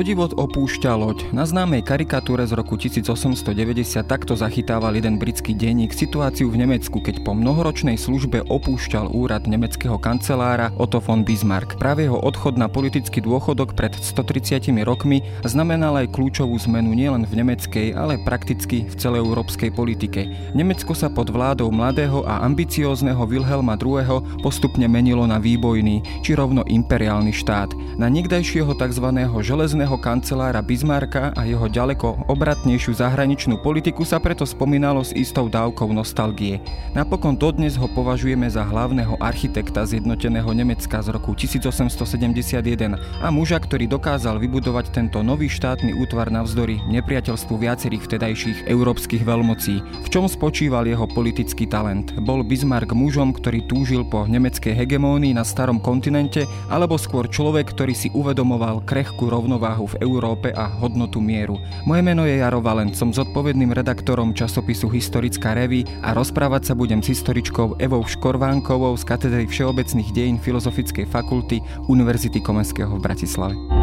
[0.00, 1.28] Lodivod opúšťa loď.
[1.28, 7.20] Na známej karikatúre z roku 1890 takto zachytával jeden britský denník situáciu v Nemecku, keď
[7.20, 11.76] po mnohoročnej službe opúšťal úrad nemeckého kancelára Otto von Bismarck.
[11.76, 17.44] Práve jeho odchod na politický dôchodok pred 130 rokmi znamenal aj kľúčovú zmenu nielen v
[17.44, 20.32] nemeckej, ale prakticky v celej európskej politike.
[20.56, 24.24] Nemecko sa pod vládou mladého a ambiciózneho Wilhelma II.
[24.40, 27.76] postupne menilo na výbojný, či rovno imperiálny štát.
[28.00, 29.06] Na niekdajšieho tzv.
[29.44, 35.50] železného úžasného kancelára Bismarcka a jeho ďaleko obratnejšiu zahraničnú politiku sa preto spomínalo s istou
[35.50, 36.62] dávkou nostalgie.
[36.94, 43.90] Napokon dodnes ho považujeme za hlavného architekta zjednoteného Nemecka z roku 1871 a muža, ktorý
[43.90, 50.06] dokázal vybudovať tento nový štátny útvar navzdory nepriateľstvu viacerých vtedajších európskych veľmocí.
[50.06, 52.14] V čom spočíval jeho politický talent?
[52.22, 57.94] Bol Bismarck mužom, ktorý túžil po nemeckej hegemónii na starom kontinente, alebo skôr človek, ktorý
[57.98, 61.56] si uvedomoval krehkú rovnováhu rovnováhu v Európe a hodnotu mieru.
[61.88, 67.00] Moje meno je Jaro Valent, som zodpovedným redaktorom časopisu Historická revy a rozprávať sa budem
[67.00, 73.79] s historičkou Evou Škorvánkovou z katedry Všeobecných dejín Filozofickej fakulty Univerzity Komenského v Bratislave.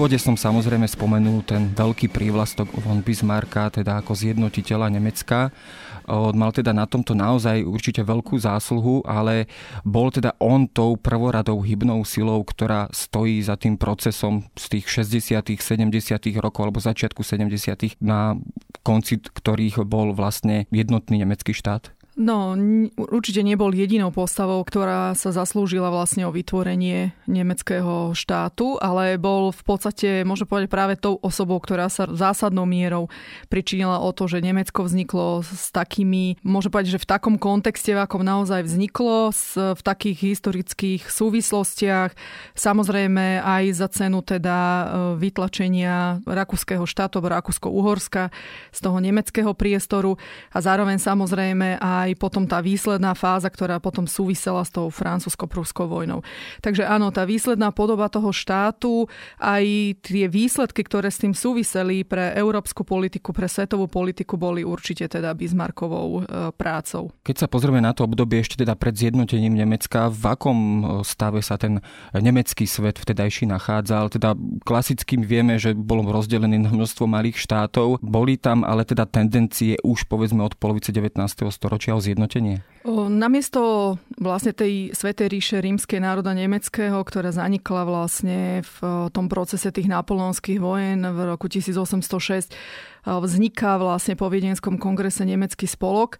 [0.00, 5.52] Úvode som samozrejme spomenul ten veľký prívlastok von Bismarcka, teda ako zjednotiteľa Nemecka.
[6.08, 9.44] Mal teda na tomto naozaj určite veľkú zásluhu, ale
[9.84, 15.60] bol teda on tou prvoradou hybnou silou, ktorá stojí za tým procesom z tých 60
[15.60, 15.92] 70
[16.40, 18.40] rokov alebo začiatku 70 na
[18.80, 21.92] konci ktorých bol vlastne jednotný nemecký štát?
[22.18, 22.58] No,
[22.98, 29.62] určite nebol jedinou postavou, ktorá sa zaslúžila vlastne o vytvorenie nemeckého štátu, ale bol v
[29.62, 33.06] podstate, môžem povedať, práve tou osobou, ktorá sa zásadnou mierou
[33.46, 38.02] pričinila o to, že Nemecko vzniklo s takými, môžem povedať, že v takom kontexte, v
[38.02, 42.12] akom naozaj vzniklo, v takých historických súvislostiach,
[42.58, 48.34] samozrejme aj za cenu teda e, vytlačenia rakúskeho štátu, Rakúsko-Uhorska
[48.74, 50.18] z toho nemeckého priestoru
[50.50, 55.84] a zároveň samozrejme aj aj potom tá výsledná fáza, ktorá potom súvisela s tou francúzsko-prúskou
[55.86, 56.24] vojnou.
[56.64, 59.06] Takže áno, tá výsledná podoba toho štátu,
[59.36, 59.64] aj
[60.00, 65.36] tie výsledky, ktoré s tým súviseli pre európsku politiku, pre svetovú politiku, boli určite teda
[65.36, 66.22] Bismarckovou e,
[66.56, 67.12] prácou.
[67.26, 71.44] Keď sa pozrieme na to obdobie ešte teda pred zjednotením Nemecka, v akom e, stave
[71.44, 71.84] sa ten
[72.16, 74.12] nemecký svet vtedajší nachádzal?
[74.12, 74.32] Teda
[74.64, 78.00] klasickým vieme, že bol rozdelený na množstvo malých štátov.
[78.00, 81.18] Boli tam ale teda tendencie už povedzme od polovice 19.
[81.50, 82.62] storočia zjednotenie?
[82.90, 88.76] Namiesto vlastne tej Svetej ríše rímskej národa nemeckého, ktorá zanikla vlastne v
[89.12, 92.56] tom procese tých napoleonských vojen v roku 1806,
[93.04, 96.16] vzniká vlastne po Viedenskom kongrese nemecký spolok.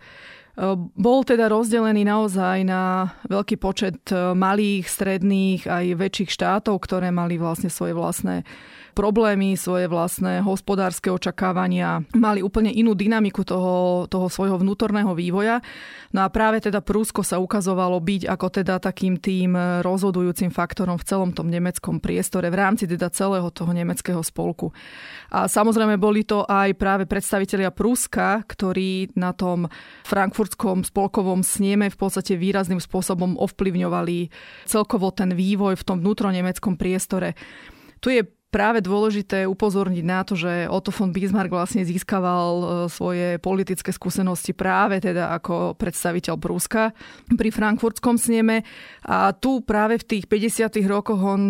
[0.77, 7.73] Bol teda rozdelený naozaj na veľký počet malých, stredných aj väčších štátov, ktoré mali vlastne
[7.73, 8.45] svoje vlastné
[9.01, 15.65] problémy, svoje vlastné hospodárske očakávania, mali úplne inú dynamiku toho, toho svojho vnútorného vývoja.
[16.13, 21.07] No a práve teda Prúsko sa ukazovalo byť ako teda takým tým rozhodujúcim faktorom v
[21.09, 24.69] celom tom nemeckom priestore v rámci teda celého toho nemeckého spolku.
[25.33, 29.65] A samozrejme boli to aj práve predstavitelia Prúska, ktorí na tom
[30.05, 34.29] frankfurtskom spolkovom snieme v podstate výrazným spôsobom ovplyvňovali
[34.69, 37.33] celkovo ten vývoj v tom vnútronemeckom priestore.
[38.05, 43.39] Tu je práve dôležité upozorniť na to, že Otto von Bismarck vlastne získaval e, svoje
[43.39, 46.91] politické skúsenosti práve teda ako predstaviteľ Prúska
[47.31, 48.67] pri frankfurtskom sneme
[49.07, 50.83] a tu práve v tých 50.
[50.91, 51.43] rokoch on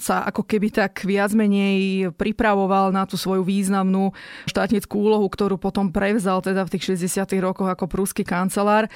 [0.00, 4.16] sa ako keby tak viac menej pripravoval na tú svoju významnú
[4.48, 7.36] štátnickú úlohu, ktorú potom prevzal teda v tých 60.
[7.44, 8.88] rokoch ako prúsky kancelár.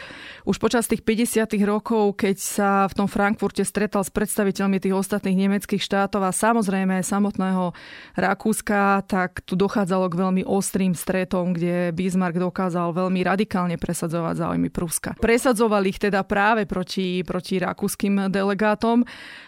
[0.49, 1.61] Už počas tých 50.
[1.69, 7.05] rokov, keď sa v tom Frankfurte stretal s predstaviteľmi tých ostatných nemeckých štátov a samozrejme
[7.05, 7.77] samotného
[8.17, 14.73] Rakúska, tak tu dochádzalo k veľmi ostrým stretom, kde Bismarck dokázal veľmi radikálne presadzovať záujmy
[14.73, 15.13] Prúska.
[15.21, 19.05] Presadzoval ich teda práve proti, proti rakúskym delegátom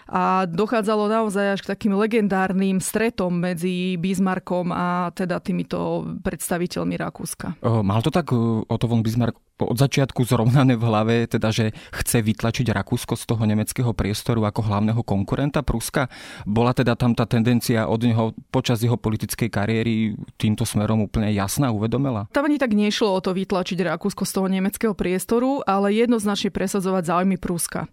[0.06, 7.62] a dochádzalo naozaj až k takým legendárnym stretom medzi Bismarckom a teda týmito predstaviteľmi Rakúska.
[7.62, 8.34] Mal to tak
[8.66, 13.42] Otto von Bismarck od začiatku zrovnané v hlave, teda že chce vytlačiť Rakúsko z toho
[13.48, 16.12] nemeckého priestoru ako hlavného konkurenta Pruska?
[16.44, 21.72] Bola teda tam tá tendencia od neho počas jeho politickej kariéry týmto smerom úplne jasná,
[21.72, 22.28] uvedomela?
[22.36, 27.08] Tam ani tak nešlo o to vytlačiť Rakúsko z toho nemeckého priestoru, ale jednoznačne presadzovať
[27.08, 27.88] záujmy Pruska.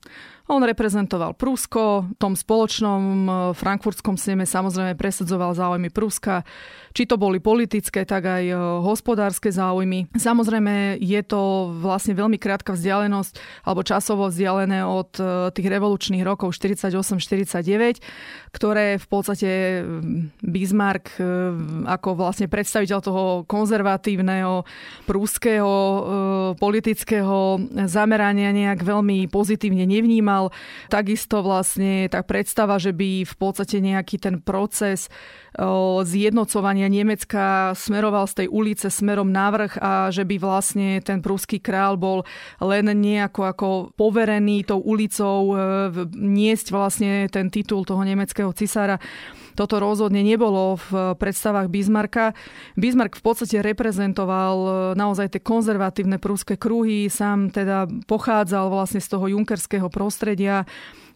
[0.52, 6.44] On reprezentoval Prusko, v tom spoločnom e, frankfurtskom sneme samozrejme presadzoval záujmy Pruska,
[6.94, 10.10] či to boli politické, tak aj e, hospodárske záujmy.
[10.16, 16.56] Samozrejme je to vlastne veľmi krátka vzdialenosť, alebo časovo vzdialené od e, tých revolučných rokov
[16.56, 18.00] 48-49,
[18.56, 19.50] ktoré v podstate
[20.40, 21.18] Bismarck
[21.90, 24.64] ako vlastne predstaviteľ toho konzervatívneho
[25.10, 25.74] prúského
[26.58, 27.60] politického
[27.90, 30.54] zamerania nejak veľmi pozitívne nevnímal vnímal.
[30.94, 35.10] Takisto vlastne tá predstava, že by v podstate nejaký ten proces
[36.04, 41.62] zjednocovania Nemecka smeroval z tej ulice smerom na vrch a že by vlastne ten prúský
[41.62, 42.26] král bol
[42.58, 45.56] len nejako ako poverený tou ulicou e,
[46.18, 48.98] niesť vlastne ten titul toho nemeckého cisára.
[49.54, 52.34] Toto rozhodne nebolo v predstavách Bismarcka.
[52.78, 59.08] Bismarck v podstate reprezentoval e, naozaj tie konzervatívne prúske kruhy, sám teda pochádzal vlastne z
[59.10, 60.66] toho junkerského prostredia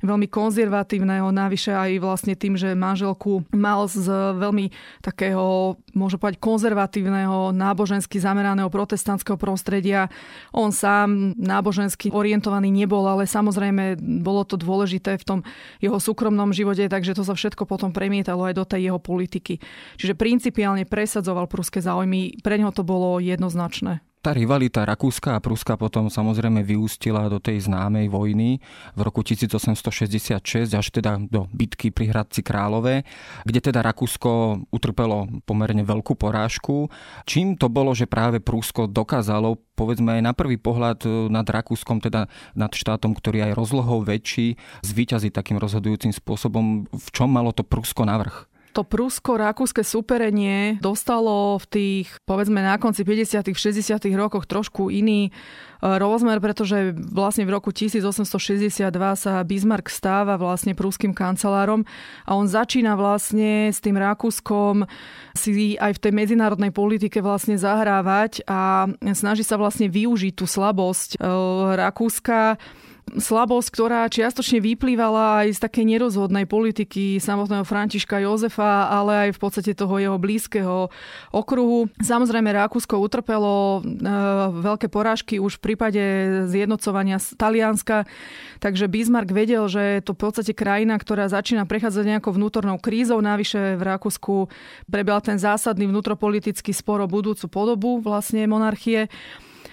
[0.02, 4.06] veľmi konzervatívneho, navyše aj vlastne tým, že manželku mal z
[4.38, 4.70] veľmi
[5.02, 10.12] takého, môžem povedať, konzervatívneho, nábožensky zameraného protestantského prostredia.
[10.54, 15.40] On sám nábožensky orientovaný nebol, ale samozrejme bolo to dôležité v tom
[15.82, 17.90] jeho súkromnom živote, takže to sa všetko potom
[18.28, 19.56] premietalo aj do tej jeho politiky.
[19.96, 24.04] Čiže principiálne presadzoval pruské záujmy, pre neho to bolo jednoznačné.
[24.18, 28.58] Tá rivalita Rakúska a Pruska potom samozrejme vyústila do tej známej vojny
[28.98, 33.06] v roku 1866 až teda do bitky pri Hradci Králové,
[33.46, 36.90] kde teda Rakúsko utrpelo pomerne veľkú porážku.
[37.30, 42.02] Čím to bolo, že práve Prusko dokázalo povedzme aj na prvý pohľad e, nad Rakúskom,
[42.02, 42.26] teda
[42.58, 46.90] nad štátom, ktorý aj rozlohou väčší, zvíťaziť takým rozhodujúcim spôsobom.
[46.90, 48.50] V čom malo to Prusko navrh?
[48.78, 55.32] To prusko-rakúske superenie dostalo v tých, povedzme na konci 50 60 rokoch trošku iný e,
[55.82, 58.86] rozmer, pretože vlastne v roku 1862
[59.18, 61.90] sa Bismarck stáva vlastne prúským kancelárom
[62.30, 64.86] a on začína vlastne s tým Rakúskom
[65.34, 68.86] si aj v tej medzinárodnej politike vlastne zahrávať a
[69.18, 71.34] snaží sa vlastne využiť tú slabosť e,
[71.82, 72.62] Rakúska
[73.16, 79.40] slabosť, ktorá čiastočne vyplývala aj z takej nerozhodnej politiky samotného Františka Jozefa, ale aj v
[79.40, 80.92] podstate toho jeho blízkeho
[81.32, 81.88] okruhu.
[82.04, 84.12] Samozrejme, Rakúsko utrpelo e,
[84.60, 86.04] veľké porážky už v prípade
[86.52, 88.04] zjednocovania Talianska,
[88.60, 93.24] takže Bismarck vedel, že je to v podstate krajina, ktorá začína prechádzať nejakou vnútornou krízou.
[93.24, 94.52] Navyše v Rakúsku
[94.92, 99.08] prebieha ten zásadný vnútropolitický spor o budúcu podobu vlastne monarchie.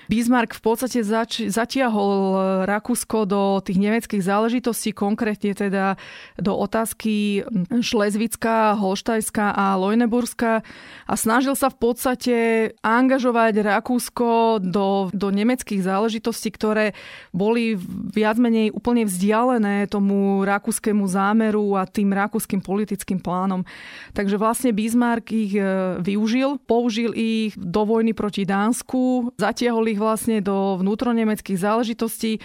[0.07, 5.97] Bismarck v podstate zač- zatiahol e, Rakúsko do tých nemeckých záležitostí, konkrétne teda
[6.37, 10.61] do otázky Šlezvická, Holštajská a Leuneburská
[11.09, 12.37] a snažil sa v podstate
[12.85, 16.93] angažovať Rakúsko do, do nemeckých záležitostí, ktoré
[17.33, 17.77] boli
[18.13, 23.65] viac menej úplne vzdialené tomu rakúskému zámeru a tým rakúskym politickým plánom.
[24.13, 30.03] Takže vlastne Bismarck ich e, využil, použil ich do vojny proti Dánsku, zatiahol ich ich
[30.03, 32.43] vlastne do vnútronemeckých záležitostí.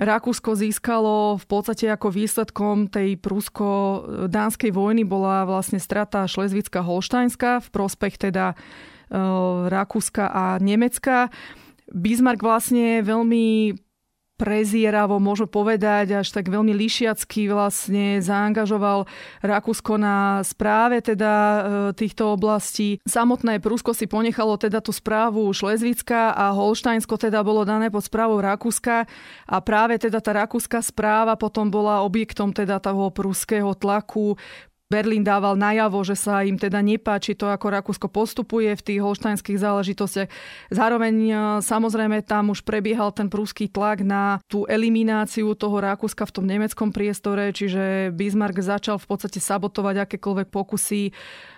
[0.00, 7.68] Rakúsko získalo v podstate ako výsledkom tej prusko-dánskej vojny bola vlastne strata Šlezvická Holštajnská v
[7.68, 8.56] prospech teda e,
[9.68, 11.28] Rakúska a Nemecka.
[11.92, 13.76] Bismarck vlastne veľmi
[14.42, 19.06] prezieravo, môžem povedať, až tak veľmi lišiacky vlastne zaangažoval
[19.38, 21.60] Rakúsko na správe teda e,
[21.94, 22.98] týchto oblastí.
[23.06, 28.42] Samotné Prusko si ponechalo teda tú správu Šlezvická a Holštajnsko teda bolo dané pod správou
[28.42, 29.06] Rakúska
[29.46, 34.34] a práve teda tá rakúska správa potom bola objektom teda toho pruského tlaku
[34.92, 39.56] Berlín dával najavo, že sa im teda nepáči to, ako Rakúsko postupuje v tých holštajnských
[39.56, 40.28] záležitostiach.
[40.68, 41.34] Zároveň e,
[41.64, 46.92] samozrejme tam už prebiehal ten prúský tlak na tú elimináciu toho Rakúska v tom nemeckom
[46.92, 51.16] priestore, čiže Bismarck začal v podstate sabotovať akékoľvek pokusy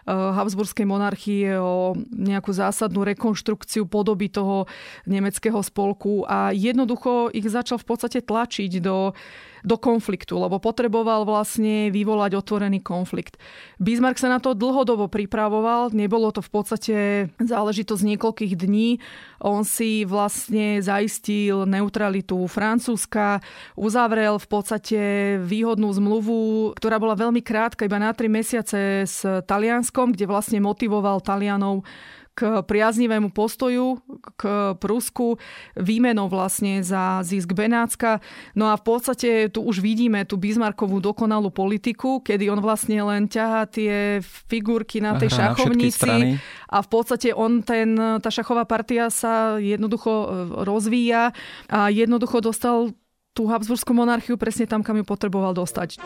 [0.09, 4.69] Habsburskej monarchie o nejakú zásadnú rekonštrukciu podoby toho
[5.09, 9.17] nemeckého spolku a jednoducho ich začal v podstate tlačiť do
[9.65, 13.41] do konfliktu, lebo potreboval vlastne vyvolať otvorený konflikt.
[13.81, 16.97] Bismarck sa na to dlhodobo pripravoval, nebolo to v podstate
[17.41, 19.01] záležitosť niekoľkých dní.
[19.41, 23.41] On si vlastne zaistil neutralitu Francúzska,
[23.73, 25.01] uzavrel v podstate
[25.41, 31.23] výhodnú zmluvu, ktorá bola veľmi krátka, iba na tri mesiace s Talianskom, kde vlastne motivoval
[31.23, 31.87] Talianov
[32.35, 34.03] k priaznivému postoju
[34.35, 35.39] k Prusku
[35.79, 38.19] výmenou vlastne za zisk Benátska.
[38.59, 43.31] No a v podstate tu už vidíme tú Bismarckovú dokonalú politiku, kedy on vlastne len
[43.31, 44.19] ťahá tie
[44.51, 46.43] figurky na tej Aha, šachovnici
[46.75, 50.27] a v podstate on ten, tá šachová partia sa jednoducho e,
[50.67, 51.31] rozvíja
[51.71, 52.91] a jednoducho dostal
[53.31, 56.03] tú Habsburskú monarchiu presne tam, kam ju potreboval dostať.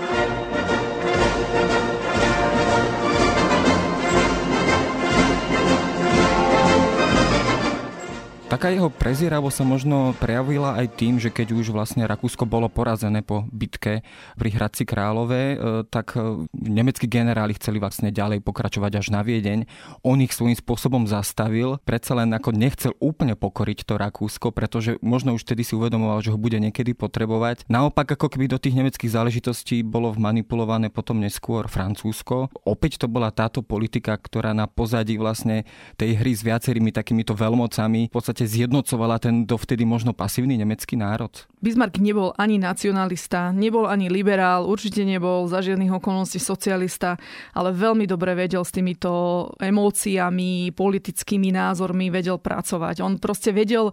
[8.49, 13.21] Taká jeho prezieravosť sa možno prejavila aj tým, že keď už vlastne Rakúsko bolo porazené
[13.21, 14.00] po bitke
[14.40, 19.69] pri Hradci Králové, e, tak e, nemeckí generáli chceli vlastne ďalej pokračovať až na Viedeň.
[20.00, 25.37] On ich svojím spôsobom zastavil, predsa len ako nechcel úplne pokoriť to Rakúsko, pretože možno
[25.37, 27.69] už vtedy si uvedomoval, že ho bude niekedy potrebovať.
[27.69, 32.49] Naopak, ako keby do tých nemeckých záležitostí bolo vmanipulované potom neskôr Francúzsko.
[32.64, 35.69] Opäť to bola táto politika, ktorá na pozadí vlastne
[36.00, 40.95] tej hry s viacerými takýmito veľmocami v podstate podstate zjednocovala ten dovtedy možno pasívny nemecký
[40.95, 41.35] národ?
[41.59, 47.18] Bismarck nebol ani nacionalista, nebol ani liberál, určite nebol za žiadnych okolností socialista,
[47.50, 49.11] ale veľmi dobre vedel s týmito
[49.59, 53.02] emóciami, politickými názormi, vedel pracovať.
[53.02, 53.90] On proste vedel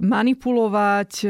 [0.00, 1.26] manipulovať e,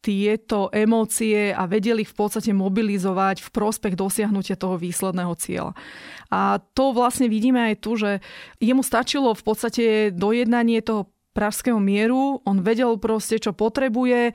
[0.00, 5.76] tieto emócie a vedeli ich v podstate mobilizovať v prospech dosiahnutia toho výsledného cieľa.
[6.32, 8.24] A to vlastne vidíme aj tu, že
[8.56, 9.84] jemu stačilo v podstate
[10.16, 12.40] dojednanie toho pražského mieru.
[12.48, 14.32] On vedel proste, čo potrebuje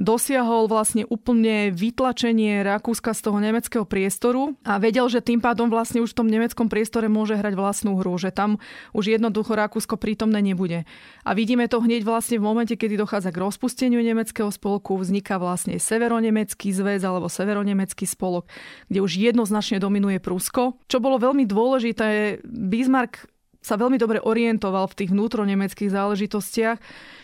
[0.00, 6.00] dosiahol vlastne úplne vytlačenie Rakúska z toho nemeckého priestoru a vedel, že tým pádom vlastne
[6.00, 8.56] už v tom nemeckom priestore môže hrať vlastnú hru, že tam
[8.96, 10.88] už jednoducho Rakúsko prítomné nebude.
[11.22, 15.76] A vidíme to hneď vlastne v momente, kedy dochádza k rozpusteniu nemeckého spolku, vzniká vlastne
[15.76, 18.48] severonemecký zväz alebo severonemecký spolok,
[18.88, 20.80] kde už jednoznačne dominuje Prusko.
[20.88, 23.28] Čo bolo veľmi dôležité, Bismarck
[23.60, 26.78] sa veľmi dobre orientoval v tých vnútronemeckých záležitostiach.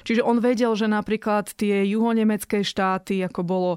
[0.04, 3.70] Čiže on vedel, že napríklad tie juhonemecké štáty, ako bolo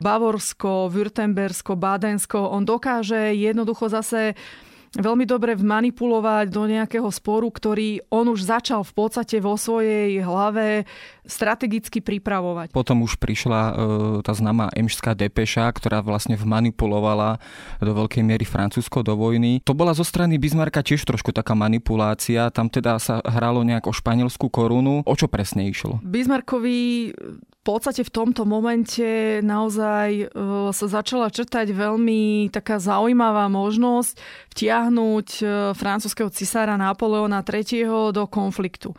[0.00, 4.32] Bavorsko, Württembersko, Bádensko, on dokáže jednoducho zase
[4.94, 10.86] veľmi dobre vmanipulovať do nejakého sporu, ktorý on už začal v podstate vo svojej hlave
[11.26, 12.70] strategicky pripravovať.
[12.70, 13.72] Potom už prišla e,
[14.22, 17.42] tá známa emšská depeša, ktorá vlastne vmanipulovala
[17.82, 19.58] do veľkej miery Francúzsko do vojny.
[19.66, 22.48] To bola zo strany Bismarcka tiež trošku taká manipulácia.
[22.54, 25.02] Tam teda sa hralo nejak o španielskú korunu.
[25.02, 25.98] O čo presne išlo?
[26.06, 27.10] Bismarckovi
[27.66, 30.24] podstate v tomto momente naozaj e,
[30.70, 34.14] sa začala črtať veľmi taká zaujímavá možnosť
[34.54, 35.44] vtiahnuť e,
[35.74, 38.14] francúzského cisára Napoleona III.
[38.14, 38.94] do konfliktu.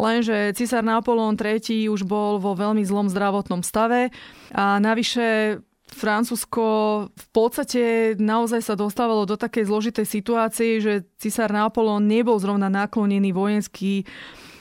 [0.00, 1.92] Lenže cisár Napoleon III.
[1.92, 4.08] už bol vo veľmi zlom zdravotnom stave
[4.56, 6.64] a navyše Francúzsko
[7.08, 7.82] v podstate
[8.18, 14.02] naozaj sa dostávalo do takej zložitej situácie, že cisár Napoleon nebol zrovna naklonený vojenský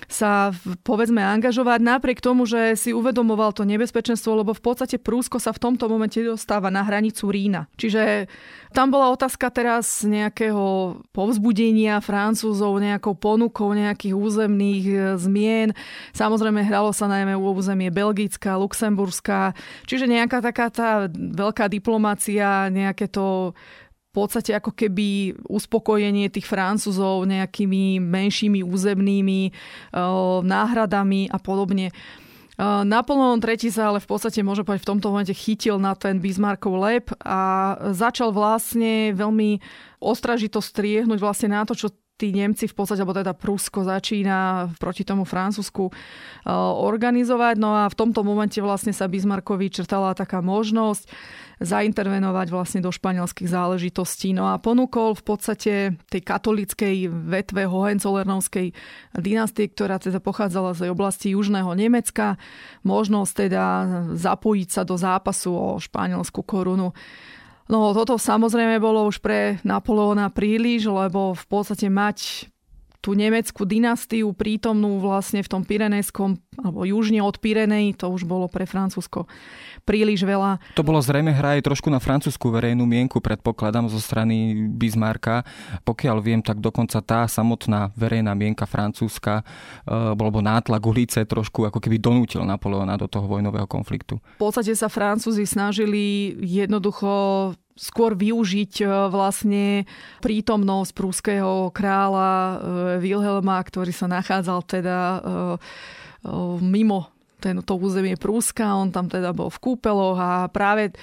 [0.05, 0.53] sa
[0.85, 5.62] povedzme angažovať napriek tomu, že si uvedomoval to nebezpečenstvo, lebo v podstate Prúsko sa v
[5.62, 7.67] tomto momente dostáva na hranicu Rína.
[7.75, 8.29] Čiže
[8.75, 15.71] tam bola otázka teraz nejakého povzbudenia Francúzov, nejakou ponukou nejakých územných e, zmien.
[16.12, 19.55] Samozrejme hralo sa najmä u územie Belgická, Luxemburská,
[19.88, 23.55] čiže nejaká taká tá veľká diplomácia, nejaké to
[24.15, 31.91] podstate ako keby uspokojenie tých Francúzov nejakými menšími územnými uh, náhradami a podobne.
[32.55, 36.24] Uh, Napoleon III sa ale v podstate, môže povedať, v tomto momente chytil na ten
[36.24, 39.60] Bismarckov lep a začal vlastne veľmi
[40.00, 45.03] ostražito striehnúť vlastne na to, čo tí Nemci v podstate, alebo teda Prusko začína proti
[45.03, 45.91] tomu Francúzsku
[46.79, 47.55] organizovať.
[47.60, 51.12] No a v tomto momente vlastne sa Bismarckovi črtala taká možnosť
[51.55, 54.36] zaintervenovať vlastne do španielských záležitostí.
[54.36, 55.74] No a ponúkol v podstate
[56.12, 58.75] tej katolickej vetve Hohenzollernovskej
[59.15, 62.36] dynastie, ktorá teda pochádzala z oblasti južného Nemecka,
[62.84, 63.65] možnosť teda
[64.15, 66.91] zapojiť sa do zápasu o španielskú korunu.
[67.65, 72.50] No toto samozrejme bolo už pre Napoleona príliš, lebo v podstate mať
[73.05, 78.50] tú nemeckú dynastiu prítomnú vlastne v tom Pirenejskom, alebo južne od Pirenej, to už bolo
[78.50, 79.29] pre Francúzsko
[79.85, 80.57] príliš veľa.
[80.74, 85.45] To bolo zrejme hra aj trošku na francúzskú verejnú mienku, predpokladám, zo strany Bismarcka.
[85.85, 89.45] Pokiaľ viem, tak dokonca tá samotná verejná mienka francúzska,
[89.85, 94.17] alebo nátlak ulice trošku ako keby donútil Napoleona do toho vojnového konfliktu.
[94.41, 99.84] V podstate sa Francúzi snažili jednoducho skôr využiť e, vlastne
[100.24, 102.55] prítomnosť prúského kráľa e,
[103.03, 105.20] Wilhelma, ktorý sa nachádzal teda e,
[106.63, 107.12] mimo
[107.46, 110.98] to územie Prúska, on tam teda bol v kúpeloch a práve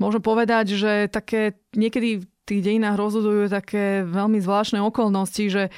[0.00, 5.68] môžem povedať, že také niekedy v tých dejinách rozhodujú také veľmi zvláštne okolnosti, že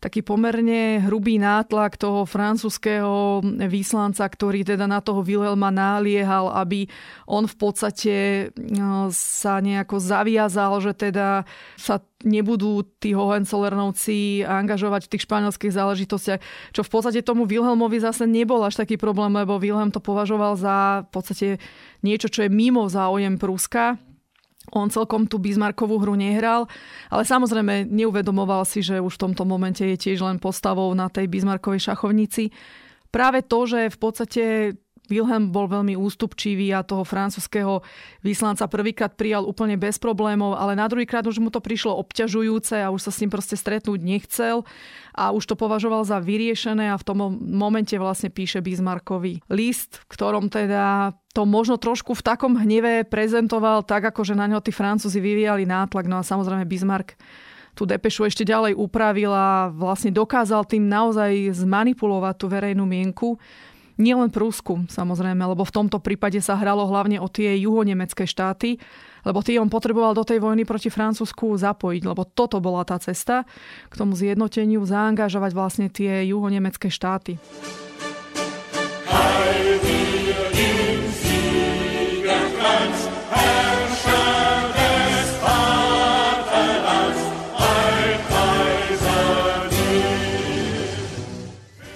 [0.00, 6.88] taký pomerne hrubý nátlak toho francúzského výslanca, ktorý teda na toho Wilhelma naliehal, aby
[7.26, 8.14] on v podstate
[8.56, 16.40] no, sa nejako zaviazal, že teda sa nebudú tí Hohenzollernovci angažovať v tých španielských záležitostiach,
[16.72, 21.06] čo v podstate tomu Wilhelmovi zase nebol až taký problém, lebo Wilhelm to považoval za
[21.06, 21.48] v podstate
[22.00, 24.00] niečo, čo je mimo záujem Pruska
[24.72, 26.70] on celkom tú Bismarckovú hru nehral,
[27.12, 31.28] ale samozrejme neuvedomoval si, že už v tomto momente je tiež len postavou na tej
[31.30, 32.50] Bismarckovej šachovnici.
[33.10, 34.42] Práve to, že v podstate
[35.08, 37.80] Wilhelm bol veľmi ústupčivý a toho francúzského
[38.20, 42.92] vyslanca prvýkrát prijal úplne bez problémov, ale na druhýkrát už mu to prišlo obťažujúce a
[42.92, 44.66] už sa s ním proste stretnúť nechcel
[45.16, 50.06] a už to považoval za vyriešené a v tom momente vlastne píše Bismarckový list, v
[50.12, 54.72] ktorom teda to možno trošku v takom hneve prezentoval tak, ako že na ňo tí
[54.72, 56.08] Francúzi vyvíjali nátlak.
[56.08, 57.16] No a samozrejme Bismarck
[57.76, 63.36] tú depešu ešte ďalej upravil a vlastne dokázal tým naozaj zmanipulovať tú verejnú mienku.
[63.96, 68.76] Nielen Prúsku, samozrejme, lebo v tomto prípade sa hralo hlavne o tie juhonemecké štáty,
[69.24, 73.48] lebo tie on potreboval do tej vojny proti Francúzsku zapojiť, lebo toto bola tá cesta
[73.88, 77.40] k tomu zjednoteniu, zaangažovať vlastne tie juhonemecké štáty.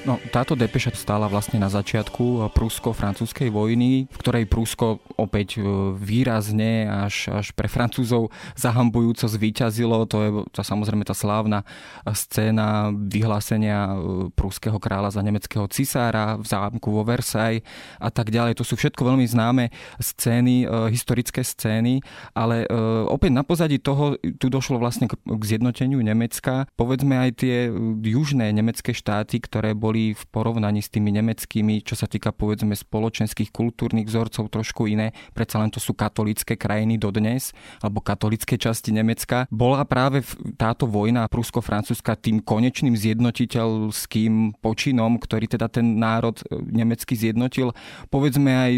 [0.09, 5.65] No, táto depeša stála vlastne na začiatku prusko-francúzskej vojny, v ktorej Prusko opäť e,
[5.97, 10.05] výrazne až, až pre Francúzov zahambujúco zvíťazilo.
[10.05, 11.65] To je to samozrejme tá slávna
[12.13, 13.97] scéna vyhlásenia
[14.37, 17.65] pruského kráľa za nemeckého cisára v zámku vo Versailles
[17.97, 18.61] a tak ďalej.
[18.61, 19.73] To sú všetko veľmi známe
[20.03, 22.05] scény, historické scény,
[22.37, 22.67] ale
[23.09, 26.67] opäť na pozadí toho tu došlo vlastne k zjednoteniu Nemecka.
[26.77, 27.71] Povedzme aj tie
[28.05, 33.51] južné nemecké štáty, ktoré boli v porovnaní s tými nemeckými, čo sa týka povedzme spoločenských
[33.51, 35.13] kultúrnych vzorcov trošku iné.
[35.33, 39.47] Predsa len to sú katolické krajiny dodnes, alebo katolické časti Nemecka.
[39.49, 40.23] Bola práve
[40.57, 47.73] táto vojna prusko-francúzska tým konečným zjednotiteľským počinom, ktorý teda ten národ e, nemecký zjednotil.
[48.09, 48.73] Povedzme aj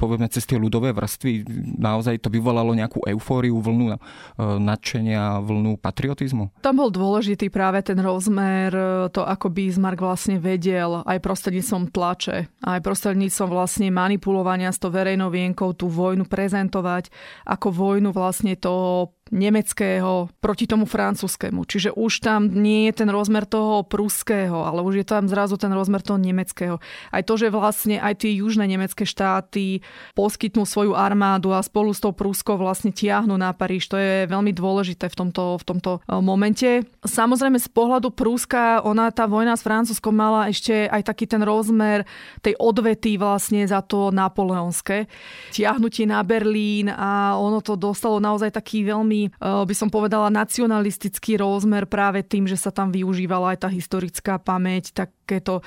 [0.00, 1.44] povedzme cez tie ľudové vrstvy,
[1.76, 3.98] naozaj to vyvolalo nejakú eufóriu, vlnu e,
[4.40, 6.64] nadšenia, vlnu patriotizmu?
[6.64, 12.48] Tam bol dôležitý práve ten rozmer, e, to ako Bismarck vlastne vedel aj prostredníctvom tlače,
[12.64, 17.12] aj prostredníctvom vlastne manipulovania s to verejnou vienkou tú vojnu prezentovať
[17.44, 21.62] ako vojnu vlastne toho nemeckého proti tomu francúzskému.
[21.64, 25.70] Čiže už tam nie je ten rozmer toho pruského, ale už je tam zrazu ten
[25.70, 26.82] rozmer toho nemeckého.
[27.14, 29.86] Aj to, že vlastne aj tie južné nemecké štáty
[30.18, 34.50] poskytnú svoju armádu a spolu s tou Pruskou vlastne tiahnu na Paríž, to je veľmi
[34.50, 36.84] dôležité v tomto, v tomto e, momente.
[37.06, 42.02] Samozrejme z pohľadu Prúska, ona tá vojna s Francúzskom mala ešte aj taký ten rozmer
[42.42, 45.06] tej odvety vlastne za to napoleonské.
[45.54, 51.36] Tiahnutie na Berlín a ono to dostalo naozaj taký veľmi Eh, by som povedala, nacionalistický
[51.36, 55.60] rozmer práve tým, že sa tam využívala aj tá historická pamäť, takéto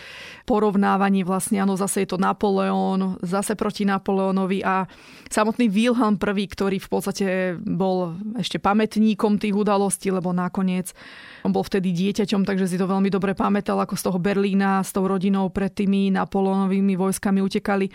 [0.49, 4.87] porovnávanie vlastne, áno, zase je to Napoleon, zase proti Napoleonovi a
[5.29, 7.27] samotný Wilhelm I, ktorý v podstate
[7.59, 10.95] bol ešte pamätníkom tých udalostí, lebo nakoniec
[11.43, 14.95] on bol vtedy dieťaťom, takže si to veľmi dobre pamätal, ako z toho Berlína s
[14.95, 17.91] tou rodinou pred tými Napoleonovými vojskami utekali.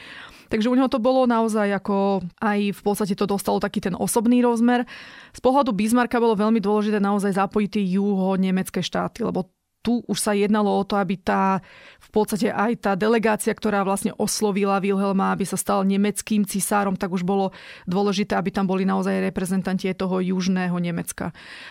[0.48, 4.40] Takže u neho to bolo naozaj ako aj v podstate to dostalo taký ten osobný
[4.40, 4.88] rozmer.
[5.32, 10.34] Z pohľadu Bismarcka bolo veľmi dôležité naozaj zapojiť tie juho-nemecké štáty, lebo tu už sa
[10.34, 11.62] jednalo o to, aby tá,
[12.02, 17.14] v podstate aj tá delegácia, ktorá vlastne oslovila Wilhelma, aby sa stal nemeckým cisárom, tak
[17.14, 17.54] už bolo
[17.86, 21.30] dôležité, aby tam boli naozaj reprezentanti toho južného Nemecka.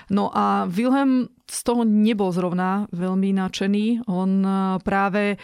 [0.09, 4.09] No a Wilhelm z toho nebol zrovna veľmi nadšený.
[4.09, 4.31] On
[4.83, 5.39] práve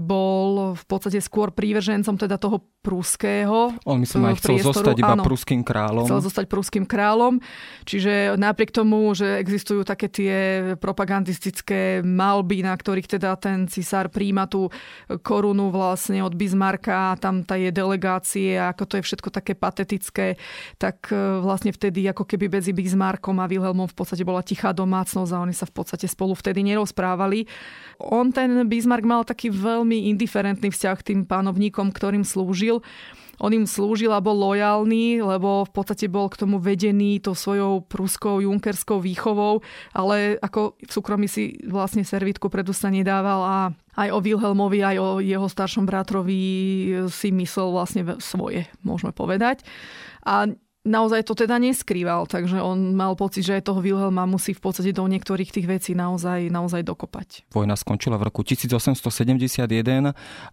[0.00, 4.72] bol v podstate skôr prívržencom teda toho pruského On myslím aj chcel priestoru.
[4.72, 6.04] zostať iba Áno, pruským kráľom.
[6.08, 7.40] Chcel zostať pruským kráľom.
[7.84, 10.34] Čiže napriek tomu, že existujú také tie
[10.80, 14.72] propagandistické malby, na ktorých teda ten cisár príjma tú
[15.20, 20.40] korunu vlastne od Bismarcka tam tá je delegácie ako to je všetko také patetické,
[20.80, 25.30] tak e, vlastne vtedy ako keby medzi Bismarckom a Wilhelmom v podstate bola tichá domácnosť
[25.36, 27.44] a oni sa v podstate spolu vtedy nerozprávali.
[28.00, 29.69] On ten Bismarck mal taký veľmi
[30.10, 32.82] indiferentný vzťah k tým pánovníkom, ktorým slúžil.
[33.40, 37.80] On im slúžil a bol lojálny, lebo v podstate bol k tomu vedený tou svojou
[37.80, 39.64] pruskou junkerskou výchovou,
[39.96, 43.58] ale ako v súkromí si vlastne servitku pred ústa nedával a
[43.96, 46.36] aj o Wilhelmovi, aj o jeho staršom bratrovi
[47.08, 49.64] si myslel vlastne svoje, môžeme povedať.
[50.20, 54.64] A naozaj to teda neskrýval, takže on mal pocit, že aj toho Wilhelma musí v
[54.64, 57.52] podstate do niektorých tých vecí naozaj, naozaj dokopať.
[57.52, 59.68] Vojna skončila v roku 1871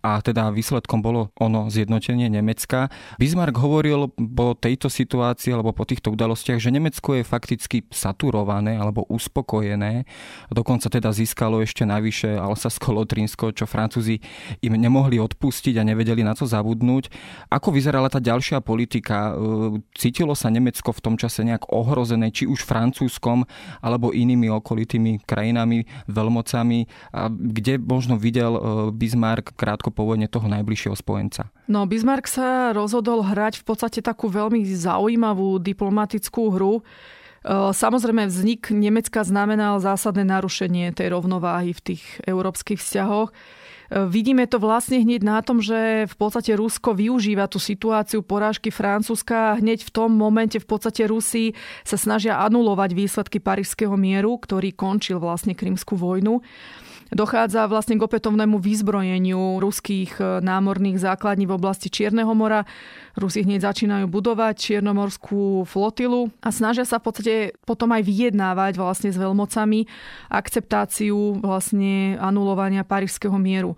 [0.04, 2.92] a teda výsledkom bolo ono zjednotenie Nemecka.
[3.16, 9.08] Bismarck hovoril po tejto situácii alebo po týchto udalostiach, že Nemecko je fakticky saturované alebo
[9.08, 10.04] uspokojené.
[10.52, 14.20] Dokonca teda získalo ešte navyše Alsasko-Lotrinsko, čo Francúzi
[14.60, 17.08] im nemohli odpustiť a nevedeli na to zabudnúť.
[17.48, 19.32] Ako vyzerala tá ďalšia politika?
[19.96, 23.46] Cíti cítilo sa Nemecko v tom čase nejak ohrozené, či už Francúzskom
[23.86, 28.62] alebo inými okolitými krajinami, veľmocami, a kde možno videl e,
[28.98, 31.54] Bismarck krátko po vojne toho najbližšieho spojenca?
[31.70, 36.82] No, Bismarck sa rozhodol hrať v podstate takú veľmi zaujímavú diplomatickú hru.
[36.82, 36.84] E,
[37.78, 43.30] samozrejme, vznik Nemecka znamenal zásadné narušenie tej rovnováhy v tých európskych vzťahoch.
[43.88, 49.56] Vidíme to vlastne hneď na tom, že v podstate Rusko využíva tú situáciu porážky Francúzska.
[49.58, 51.56] Hneď v tom momente v podstate Rusi
[51.88, 56.44] sa snažia anulovať výsledky Parížského mieru, ktorý končil vlastne Krymskú vojnu
[57.12, 62.68] dochádza vlastne k opätovnému vyzbrojeniu ruských e, námorných základní v oblasti Čierneho mora.
[63.18, 69.10] Rusi hneď začínajú budovať čiernomorskú flotilu a snažia sa v podstate potom aj vyjednávať vlastne
[69.10, 69.90] s veľmocami
[70.30, 73.74] akceptáciu vlastne anulovania parížského mieru.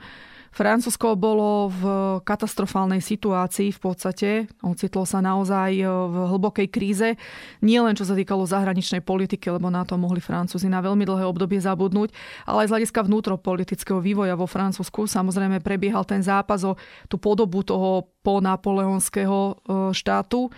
[0.49, 1.83] Francúzsko bolo v
[2.25, 4.29] katastrofálnej situácii v podstate.
[4.65, 7.15] Ocitlo sa naozaj e, v hlbokej kríze.
[7.61, 11.25] Nie len čo sa týkalo zahraničnej politiky, lebo na to mohli Francúzi na veľmi dlhé
[11.29, 12.09] obdobie zabudnúť,
[12.49, 15.05] ale aj z hľadiska vnútropolitického vývoja vo Francúzsku.
[15.05, 16.73] Samozrejme prebiehal ten zápas o
[17.05, 19.53] tú podobu toho po napoleonského e,
[19.93, 20.49] štátu.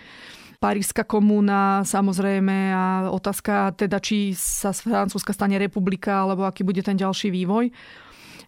[0.61, 6.85] Parížska komúna, samozrejme, a otázka teda, či sa z Francúzska stane republika, alebo aký bude
[6.85, 7.73] ten ďalší vývoj.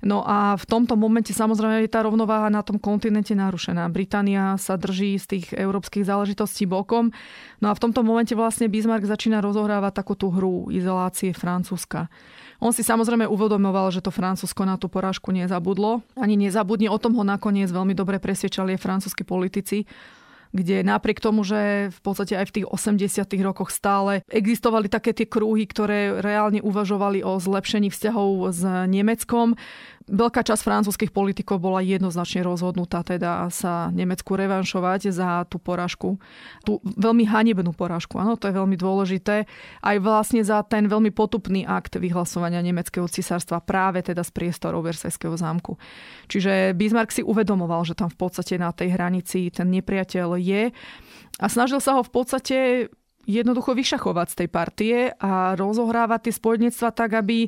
[0.03, 3.87] No a v tomto momente samozrejme je tá rovnováha na tom kontinente narušená.
[3.87, 7.15] Británia sa drží z tých európskych záležitostí bokom.
[7.63, 12.11] No a v tomto momente vlastne Bismarck začína rozohrávať takú tú hru izolácie Francúzska.
[12.59, 16.03] On si samozrejme uvedomoval, že to Francúzsko na tú porážku nezabudlo.
[16.19, 19.87] Ani nezabudne, o tom ho nakoniec veľmi dobre presvedčali francúzski politici
[20.53, 23.25] kde napriek tomu, že v podstate aj v tých 80.
[23.41, 29.57] rokoch stále existovali také tie krúhy, ktoré reálne uvažovali o zlepšení vzťahov s Nemeckom,
[30.03, 36.19] Veľká časť francúzských politikov bola jednoznačne rozhodnutá teda sa Nemecku revanšovať za tú porážku.
[36.67, 39.47] Tú veľmi hanebnú porážku, áno, to je veľmi dôležité.
[39.79, 45.39] Aj vlastne za ten veľmi potupný akt vyhlasovania nemeckého cisárstva práve teda z priestorov Versajského
[45.39, 45.79] zámku.
[46.27, 50.63] Čiže Bismarck si uvedomoval, že tam v podstate na tej hranici ten nepriateľ je
[51.39, 52.57] a snažil sa ho v podstate
[53.23, 57.47] jednoducho vyšachovať z tej partie a rozohrávať tie spojenectva tak, aby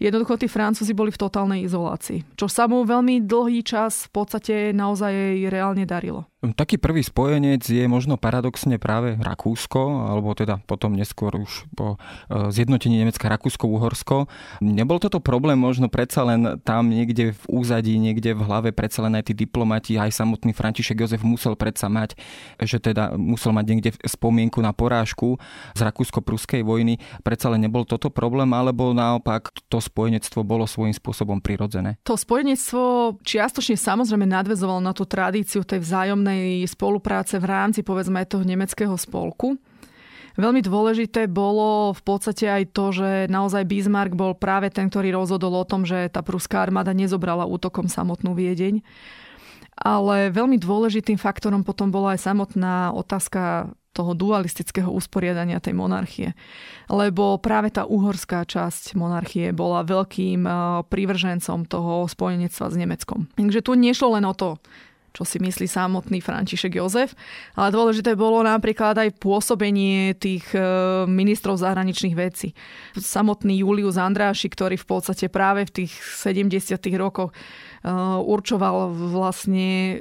[0.00, 4.54] Jednoducho tí Francúzi boli v totálnej izolácii, čo sa mu veľmi dlhý čas v podstate
[4.72, 5.12] naozaj
[5.52, 6.29] reálne darilo.
[6.40, 12.00] Taký prvý spojenec je možno paradoxne práve Rakúsko, alebo teda potom neskôr už po
[12.32, 14.24] e, zjednotení Nemecka Rakúsko-Uhorsko.
[14.64, 19.20] Nebol toto problém možno predsa len tam niekde v úzadí, niekde v hlave predsa len
[19.20, 22.16] aj tí diplomati, aj samotný František Jozef musel predsa mať,
[22.56, 25.36] že teda musel mať niekde spomienku na porážku
[25.76, 26.96] z Rakúsko-Pruskej vojny.
[27.20, 32.00] Predsa len nebol toto problém, alebo naopak to spojenectvo bolo svojím spôsobom prirodzené?
[32.08, 38.22] To spojenectvo čiastočne samozrejme nadvezovalo na tú tradíciu tej vzájomnej medzinárodnej spolupráce v rámci povedzme
[38.26, 39.58] toho nemeckého spolku.
[40.38, 45.52] Veľmi dôležité bolo v podstate aj to, že naozaj Bismarck bol práve ten, ktorý rozhodol
[45.58, 48.80] o tom, že tá pruská armáda nezobrala útokom samotnú Viedeň.
[49.80, 56.38] Ale veľmi dôležitým faktorom potom bola aj samotná otázka toho dualistického usporiadania tej monarchie.
[56.86, 60.54] Lebo práve tá uhorská časť monarchie bola veľkým eh,
[60.86, 63.26] prívržencom toho spojenectva s Nemeckom.
[63.34, 64.62] Takže tu nešlo len o to,
[65.10, 67.18] čo si myslí samotný František Jozef.
[67.58, 70.62] Ale dôležité bolo napríklad aj pôsobenie tých e,
[71.06, 72.54] ministrov zahraničných vecí.
[72.94, 76.78] Samotný Julius Andráši, ktorý v podstate práve v tých 70.
[76.94, 77.36] rokoch e,
[78.22, 79.98] určoval vlastne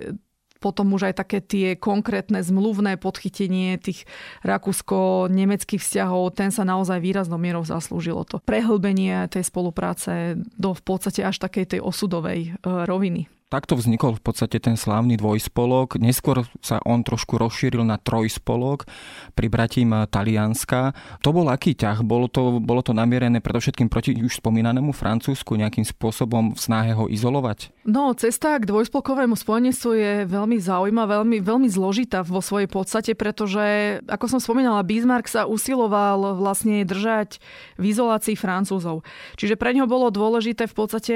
[0.60, 4.04] potom už aj také tie konkrétne zmluvné podchytenie tých
[4.44, 11.24] rakúsko-nemeckých vzťahov, ten sa naozaj výraznou mierou zaslúžilo to prehlbenie tej spolupráce do v podstate
[11.24, 13.39] až takej tej osudovej e, roviny.
[13.50, 15.98] Takto vznikol v podstate ten slávny dvojspolok.
[15.98, 18.86] Neskôr sa on trošku rozšíril na trojspolok
[19.34, 20.94] pri bratím Talianska.
[21.26, 22.06] To bol aký ťah?
[22.06, 27.10] Bolo to, bolo to namierené predovšetkým proti už spomínanému Francúzsku nejakým spôsobom v snahe ho
[27.10, 27.74] izolovať?
[27.90, 33.98] No, cesta k dvojspolkovému spojenectvu je veľmi zaujímavá, veľmi, veľmi zložitá vo svojej podstate, pretože,
[34.06, 37.42] ako som spomínala, Bismarck sa usiloval vlastne držať
[37.82, 39.02] v izolácii Francúzov.
[39.42, 41.16] Čiže pre ňo bolo dôležité v podstate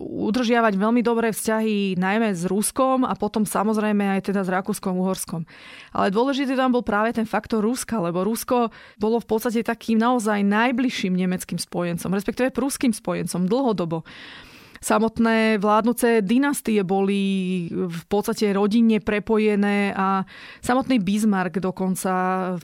[0.00, 4.94] udržiavať veľmi dobré vzťahy vzťahy najmä s Ruskom a potom samozrejme aj teda s Rakúskom
[5.02, 5.42] Uhorskom.
[5.90, 8.70] Ale dôležitý tam bol práve ten faktor Ruska, lebo Rusko
[9.02, 14.06] bolo v podstate takým naozaj najbližším nemeckým spojencom, respektíve pruským spojencom dlhodobo.
[14.80, 17.20] Samotné vládnuce dynastie boli
[17.68, 20.24] v podstate rodinne prepojené a
[20.64, 22.12] samotný Bismarck dokonca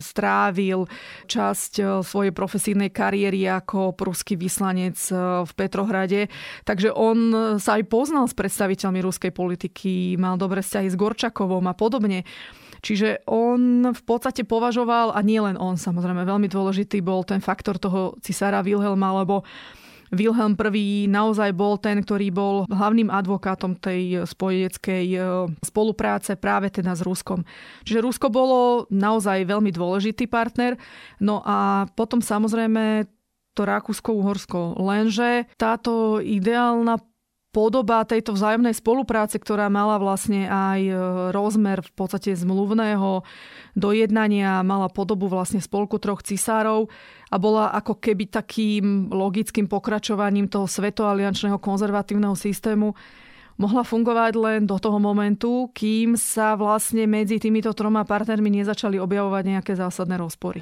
[0.00, 0.88] strávil
[1.28, 6.32] časť e, svojej profesívnej kariéry ako pruský vyslanec e, v Petrohrade.
[6.64, 7.18] Takže on
[7.60, 12.24] sa aj poznal s predstaviteľmi ruskej politiky, mal dobré vzťahy s Gorčakovom a podobne.
[12.80, 17.76] Čiže on v podstate považoval, a nie len on, samozrejme, veľmi dôležitý bol ten faktor
[17.76, 19.44] toho cisára Wilhelma, lebo
[20.14, 25.18] Wilhelm I naozaj bol ten, ktorý bol hlavným advokátom tej spojeneckej e,
[25.64, 27.42] spolupráce práve teda s Ruskom.
[27.82, 30.78] Čiže Rusko bolo naozaj veľmi dôležitý partner.
[31.18, 33.08] No a potom samozrejme
[33.56, 34.76] to Rakúsko-Uhorsko.
[34.76, 37.00] Lenže táto ideálna
[37.56, 40.94] podoba tejto vzájomnej spolupráce, ktorá mala vlastne aj e,
[41.32, 43.24] rozmer v podstate zmluvného
[43.72, 46.92] dojednania, mala podobu vlastne spolku troch cisárov
[47.26, 52.94] a bola ako keby takým logickým pokračovaním toho svetoaliančného konzervatívneho systému,
[53.56, 59.42] mohla fungovať len do toho momentu, kým sa vlastne medzi týmito troma partnermi nezačali objavovať
[59.48, 60.60] nejaké zásadné rozpory.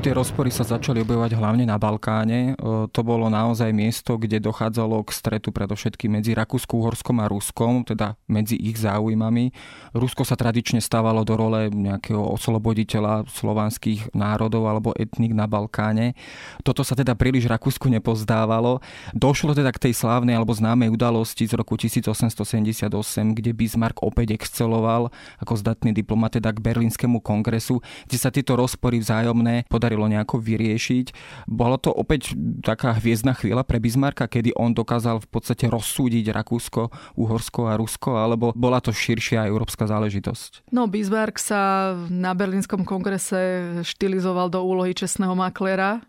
[0.00, 2.56] Tie rozpory sa začali objavovať hlavne na Balkáne.
[2.88, 8.56] To bolo naozaj miesto, kde dochádzalo k stretu predovšetkým medzi Rakúsku-Uhorskom a Ruskom, teda medzi
[8.56, 9.52] ich záujmami.
[9.92, 16.16] Rusko sa tradične stávalo do role nejakého osloboditeľa slovanských národov alebo etnik na Balkáne.
[16.64, 18.80] Toto sa teda príliš Rakúsku nepozdávalo.
[19.12, 22.88] Došlo teda k tej slávnej alebo známej udalosti z roku 1878,
[23.36, 25.12] kde Bismarck opäť exceloval
[25.44, 30.38] ako zdatný diplomat teda k Berlínskému kongresu, kde sa tieto rozpory vzájomné podarili podarilo nejako
[30.38, 31.06] vyriešiť.
[31.50, 36.94] Bolo to opäť taká hviezdna chvíľa pre Bismarcka, kedy on dokázal v podstate rozsúdiť Rakúsko,
[37.18, 40.70] Uhorsko a Rusko, alebo bola to širšia európska záležitosť?
[40.70, 46.06] No, Bismarck sa na Berlínskom kongrese štilizoval do úlohy čestného maklera,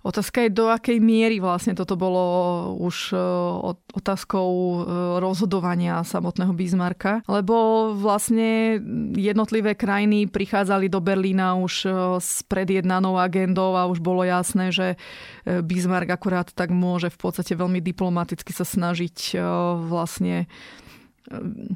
[0.00, 2.24] Otázka je, do akej miery vlastne toto bolo
[2.80, 3.20] už e,
[3.92, 4.76] otázkou e,
[5.20, 8.80] rozhodovania samotného Bismarcka, lebo vlastne
[9.12, 14.96] jednotlivé krajiny prichádzali do Berlína už e, s predjednanou agendou a už bolo jasné, že
[15.44, 19.36] Bismarck akurát tak môže v podstate veľmi diplomaticky sa snažiť
[19.84, 20.48] vlastne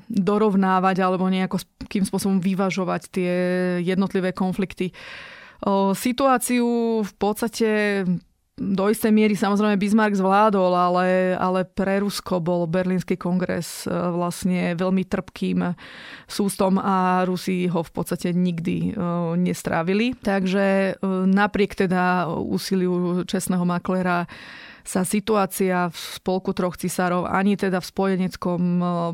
[0.09, 3.33] dorovnávať alebo nejakým spôsobom vyvažovať tie
[3.85, 4.97] jednotlivé konflikty
[5.95, 6.67] situáciu
[7.01, 7.69] v podstate
[8.55, 14.79] do istej miery samozrejme Bismarck zvládol, ale, ale pre Rusko bol Berlínsky kongres e, vlastne
[14.79, 15.75] veľmi trpkým
[16.31, 19.03] sústom a Rusi ho v podstate nikdy e,
[19.35, 20.15] nestrávili.
[20.15, 20.93] Takže e,
[21.27, 24.31] napriek teda úsiliu čestného maklera
[24.87, 28.63] sa situácia v spolku troch cisárov ani teda v spojeneckom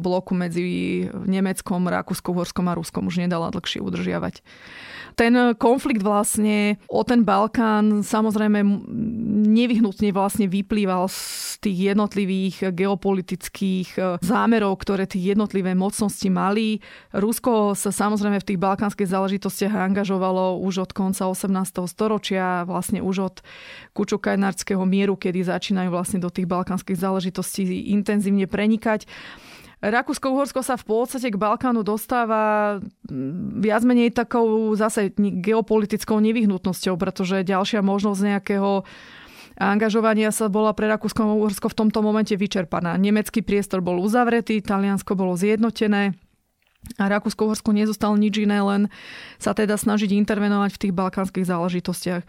[0.02, 4.42] bloku medzi Nemeckom, Rakúsko-Horskom a Ruskom už nedala dlhšie udržiavať
[5.20, 8.64] ten konflikt vlastne o ten Balkán samozrejme
[9.52, 16.80] nevyhnutne vlastne vyplýval z tých jednotlivých geopolitických e, zámerov, ktoré tie jednotlivé mocnosti mali.
[17.12, 21.52] Rusko sa samozrejme v tých balkánskych záležitostiach angažovalo už od konca 18.
[21.85, 23.37] storočia, vlastne už od
[23.92, 29.04] kučukajnárskeho mieru, kedy začínajú vlastne do tých balkánskych záležitostí intenzívne prenikať.
[29.80, 32.76] Rakúsko-Uhorsko sa v podstate k Balkánu dostáva
[33.08, 38.84] mm, viac menej takou zase geopolitickou nevyhnutnosťou, pretože ďalšia možnosť nejakého
[39.56, 43.00] angažovania sa bola pre Rakúsko-Uhorsko v tomto momente vyčerpaná.
[43.00, 46.12] Nemecký priestor bol uzavretý, Taliansko bolo zjednotené,
[46.96, 48.88] a Rakúsko-Uhorsko nezostalo nič iné, len
[49.36, 52.24] sa teda snažiť intervenovať v tých balkánskych záležitostiach.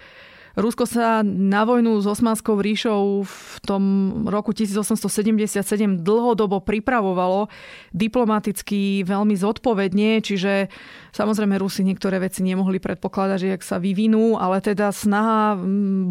[0.60, 3.84] Rusko sa na vojnu s Osmanskou ríšou v tom
[4.28, 5.64] roku 1877
[6.04, 7.48] dlhodobo pripravovalo
[7.96, 10.68] diplomaticky veľmi zodpovedne, čiže
[11.16, 15.56] samozrejme Rusi niektoré veci nemohli predpokladať, že jak sa vyvinú, ale teda snaha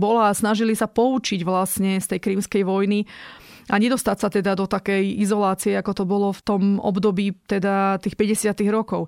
[0.00, 3.04] bola snažili sa poučiť vlastne z tej krímskej vojny
[3.70, 8.18] a nedostať sa teda do takej izolácie, ako to bolo v tom období teda tých
[8.18, 8.58] 50.
[8.68, 9.06] rokov.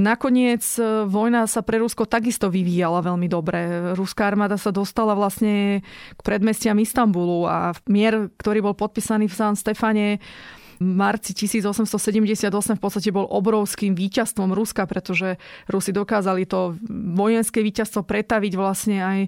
[0.00, 3.92] Nakoniec e, vojna sa pre Rusko takisto vyvíjala veľmi dobre.
[3.92, 5.84] Ruská armáda sa dostala vlastne
[6.16, 10.18] k predmestiam Istanbulu a mier, ktorý bol podpísaný v San Stefane
[10.78, 15.34] v marci 1878 v podstate bol obrovským víťazstvom Ruska, pretože
[15.66, 16.78] Rusi dokázali to
[17.18, 19.18] vojenské víťazstvo pretaviť vlastne aj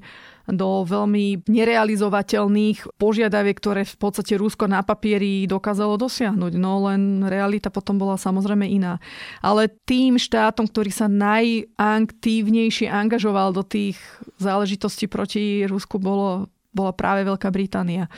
[0.50, 6.52] do veľmi nerealizovateľných požiadaviek, ktoré v podstate Rusko na papieri dokázalo dosiahnuť.
[6.58, 8.98] No len realita potom bola samozrejme iná.
[9.40, 13.96] Ale tým štátom, ktorý sa najaktívnejšie angažoval do tých
[14.42, 18.10] záležitostí proti Rusku, bolo, bola práve Veľká Británia.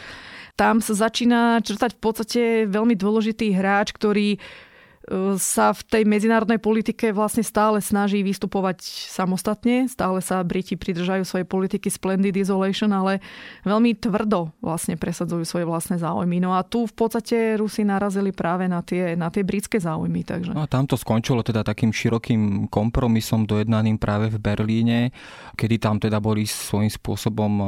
[0.52, 4.36] Tam sa začína črtať v podstate veľmi dôležitý hráč, ktorý
[5.36, 9.90] sa v tej medzinárodnej politike vlastne stále snaží vystupovať samostatne.
[9.90, 13.18] Stále sa Briti pridržajú svojej politiky Splendid Isolation, ale
[13.66, 16.38] veľmi tvrdo vlastne presadzujú svoje vlastné záujmy.
[16.38, 20.22] No a tu v podstate Rusi narazili práve na tie, na tie britské záujmy.
[20.22, 20.54] Takže.
[20.54, 25.10] No a tam to skončilo teda takým širokým kompromisom dojednaným práve v Berlíne,
[25.58, 27.64] kedy tam teda boli svojím spôsobom e,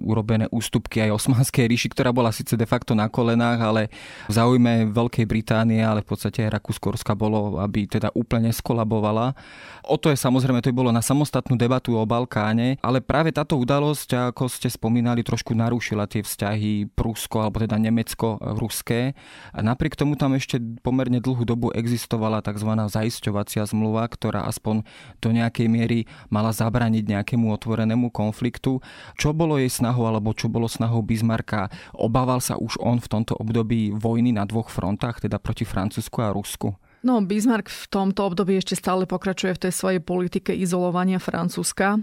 [0.00, 3.82] urobené ústupky aj osmanskej ríši, ktorá bola síce de facto na kolenách, ale
[4.26, 9.34] v záujme Veľkej Británie, ale v podstate aj Rakúsko bolo, aby teda úplne skolabovala.
[9.82, 14.30] O to je samozrejme, to bolo na samostatnú debatu o Balkáne, ale práve táto udalosť,
[14.30, 19.18] ako ste spomínali, trošku narušila tie vzťahy Prusko alebo teda Nemecko-ruské.
[19.50, 22.70] A napriek tomu tam ešte pomerne dlhú dobu existovala tzv.
[22.70, 24.86] zaisťovacia zmluva, ktorá aspoň
[25.18, 25.98] do nejakej miery
[26.30, 28.78] mala zabraniť nejakému otvorenému konfliktu.
[29.18, 31.72] Čo bolo jej snahou alebo čo bolo snahou Bismarcka?
[31.96, 36.30] Obával sa už on v tomto období vojny na dvoch frontách, teda proti Francúzsku a
[36.30, 36.59] Rusku?
[37.00, 41.96] No, Bismarck v tomto období ešte stále pokračuje v tej svojej politike izolovania Francúzska.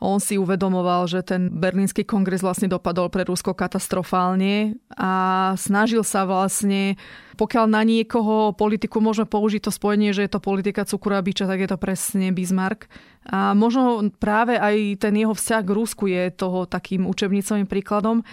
[0.00, 5.12] On si uvedomoval, že ten berlínsky kongres vlastne dopadol pre Rusko katastrofálne a
[5.60, 6.96] snažil sa vlastne,
[7.36, 11.44] pokiaľ na niekoho politiku môžeme použiť to spojenie, že je to politika cukru a biča,
[11.44, 12.88] tak je to presne Bismarck.
[13.28, 18.24] A možno práve aj ten jeho vzťah k Rusku je toho takým učebnicovým príkladom.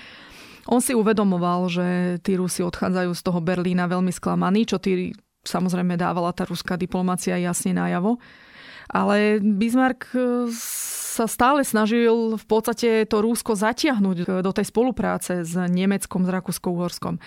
[0.71, 1.87] On si uvedomoval, že
[2.23, 5.11] tí Rusi odchádzajú z toho Berlína veľmi sklamaní, čo tí
[5.45, 8.17] samozrejme dávala tá ruská diplomácia jasne najavo.
[8.87, 10.15] Ale Bismarck
[11.17, 17.17] sa stále snažil v podstate to Rúsko zatiahnuť do tej spolupráce s Nemeckom, s Rakúsko-Uhorskom.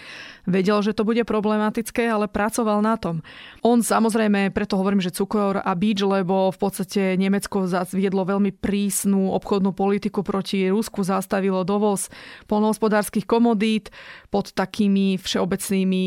[0.46, 3.26] Vedel, že to bude problematické, ale pracoval na tom.
[3.66, 9.35] On samozrejme, preto hovorím, že cukor a bič, lebo v podstate Nemecko viedlo veľmi prísnu
[9.35, 12.07] obchodnú politiku proti Rusku, zastavilo dovoz
[12.46, 13.90] polnohospodárskych komodít
[14.31, 16.05] pod takými všeobecnými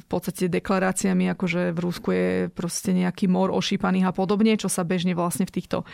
[0.00, 4.72] v podstate deklaráciami, ako že v Rusku je proste nejaký mor ošípaných a podobne, čo
[4.72, 5.84] sa bežne vlastne v týchto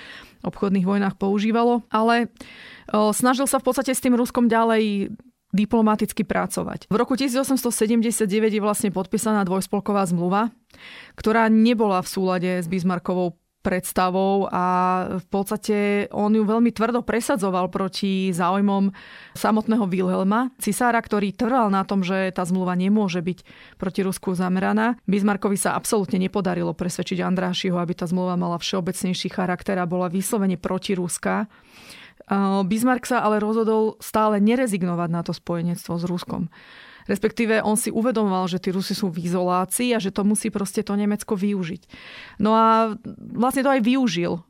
[0.44, 2.30] obchodných vojnách používalo, ale
[3.16, 5.12] snažil sa v podstate s tým Ruskom ďalej
[5.48, 6.92] diplomaticky pracovať.
[6.92, 10.52] V roku 1879 je vlastne podpísaná dvojspolková zmluva,
[11.16, 14.64] ktorá nebola v súlade s Bismarckovou predstavou a
[15.18, 15.76] v podstate
[16.14, 18.94] on ju veľmi tvrdo presadzoval proti záujmom
[19.34, 23.38] samotného Wilhelma, cisára, ktorý trval na tom, že tá zmluva nemôže byť
[23.76, 24.96] proti Rusku zameraná.
[25.10, 30.56] Bismarckovi sa absolútne nepodarilo presvedčiť Andrášiho, aby tá zmluva mala všeobecnejší charakter a bola vyslovene
[30.56, 31.50] proti Ruska.
[32.64, 36.52] Bismarck sa ale rozhodol stále nerezignovať na to spojenectvo s Ruskom.
[37.08, 40.84] Respektíve on si uvedomoval, že tí Rusi sú v izolácii a že to musí proste
[40.84, 41.82] to Nemecko využiť.
[42.38, 44.44] No a vlastne to aj využil,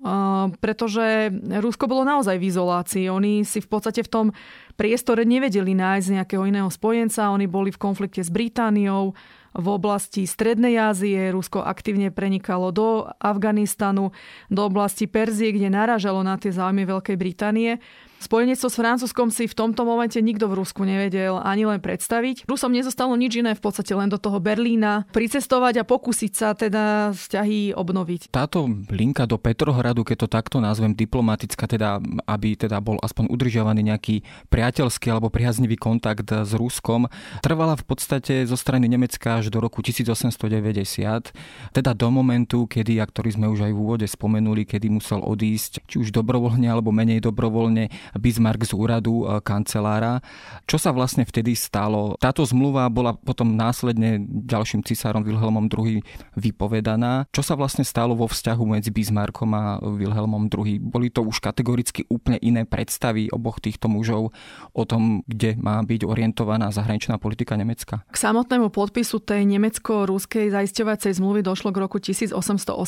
[0.59, 1.31] pretože
[1.62, 3.07] Rusko bolo naozaj v izolácii.
[3.09, 4.27] Oni si v podstate v tom
[4.75, 7.31] priestore nevedeli nájsť nejakého iného spojenca.
[7.31, 9.14] Oni boli v konflikte s Britániou,
[9.59, 11.35] v oblasti Strednej Ázie.
[11.35, 14.14] Rusko aktívne prenikalo do Afganistanu,
[14.53, 17.83] do oblasti Perzie, kde naražalo na tie záujmy Veľkej Británie.
[18.18, 22.50] Spojenectvo s Francúzskom si v tomto momente nikto v Rusku nevedel ani len predstaviť.
[22.50, 27.14] Rusom nezostalo nič iné v podstate len do toho Berlína pricestovať a pokúsiť sa teda
[27.14, 28.35] vzťahy obnoviť.
[28.35, 33.87] Táto linka do Petrohradu, keď to takto nazvem diplomatická, teda aby teda bol aspoň udržiavaný
[33.87, 37.07] nejaký priateľský alebo priaznivý kontakt s Ruskom,
[37.38, 41.31] trvala v podstate zo strany Nemecka až do roku 1890,
[41.70, 45.87] teda do momentu, kedy, a ktorý sme už aj v úvode spomenuli, kedy musel odísť,
[45.87, 50.23] či už dobrovoľne alebo menej dobrovoľne Bismarck z úradu e, kancelára.
[50.64, 52.14] Čo sa vlastne vtedy stalo?
[52.23, 56.01] Táto zmluva bola potom následne ďalším cisárom Wilhelmom II
[56.38, 57.27] vypovedaná.
[57.35, 60.79] Čo sa vlastne stalo vo vzťahu medzi Bismarckom a Wilhelmom II?
[60.79, 64.31] Boli to už kategoricky úplne iné predstavy oboch týchto mužov
[64.71, 68.07] o tom, kde má byť orientovaná zahraničná politika Nemecka?
[68.07, 72.79] K samotnému podpisu tej nemecko-ruskej zaisťovacej zmluvy došlo k roku 1887,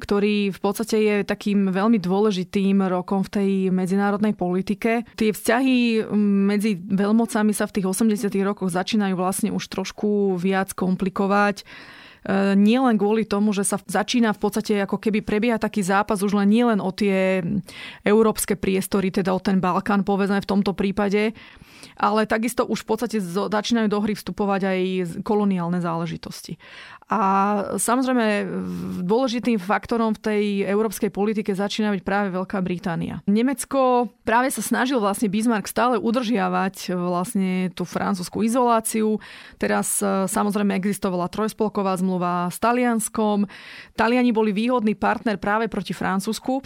[0.00, 5.04] ktorý v podstate je takým veľmi dôležitým rokom v tej medzinárodnej medzinárodnej politike.
[5.16, 8.32] Tie vzťahy medzi veľmocami sa v tých 80.
[8.40, 11.64] rokoch začínajú vlastne už trošku viac komplikovať e,
[12.56, 16.32] nie len kvôli tomu, že sa začína v podstate ako keby prebieha taký zápas už
[16.32, 17.44] len nielen o tie
[18.02, 21.36] európske priestory, teda o ten Balkán, povedzme v tomto prípade,
[22.00, 24.80] ale takisto už v podstate začínajú do hry vstupovať aj
[25.24, 26.56] koloniálne záležitosti.
[27.06, 27.22] A
[27.78, 28.50] samozrejme
[29.06, 33.22] dôležitým faktorom v tej európskej politike začína byť práve Veľká Británia.
[33.30, 39.22] Nemecko práve sa snažil vlastne Bismarck stále udržiavať vlastne tú francúzsku izoláciu.
[39.54, 43.46] Teraz e, samozrejme existovala trojspolková zmluva s Talianskom.
[43.94, 46.58] Taliani boli výhodný partner práve proti Francúzsku,